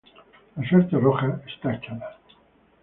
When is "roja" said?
0.97-1.41